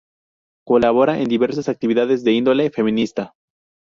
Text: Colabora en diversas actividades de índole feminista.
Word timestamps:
Colabora 0.65 1.19
en 1.19 1.29
diversas 1.29 1.69
actividades 1.69 2.23
de 2.23 2.31
índole 2.31 2.71
feminista. 2.71 3.35